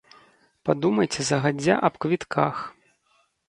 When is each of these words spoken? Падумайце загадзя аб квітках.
Падумайце 0.69 1.21
загадзя 1.29 1.75
аб 1.91 2.03
квітках. 2.07 2.55